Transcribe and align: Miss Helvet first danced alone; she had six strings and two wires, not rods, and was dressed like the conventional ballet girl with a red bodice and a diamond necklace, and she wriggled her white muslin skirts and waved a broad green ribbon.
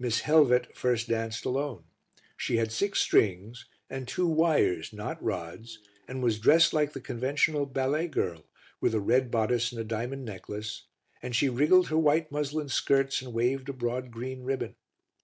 Miss 0.00 0.22
Helvet 0.22 0.76
first 0.76 1.06
danced 1.08 1.44
alone; 1.44 1.84
she 2.36 2.56
had 2.56 2.72
six 2.72 2.98
strings 2.98 3.66
and 3.88 4.08
two 4.08 4.26
wires, 4.26 4.92
not 4.92 5.22
rods, 5.22 5.78
and 6.08 6.24
was 6.24 6.40
dressed 6.40 6.72
like 6.72 6.92
the 6.92 7.00
conventional 7.00 7.66
ballet 7.66 8.08
girl 8.08 8.48
with 8.80 8.94
a 8.96 9.00
red 9.00 9.30
bodice 9.30 9.70
and 9.70 9.80
a 9.80 9.84
diamond 9.84 10.24
necklace, 10.24 10.88
and 11.22 11.36
she 11.36 11.48
wriggled 11.48 11.86
her 11.86 11.98
white 11.98 12.32
muslin 12.32 12.68
skirts 12.68 13.22
and 13.22 13.32
waved 13.32 13.68
a 13.68 13.72
broad 13.72 14.10
green 14.10 14.42
ribbon. 14.42 14.74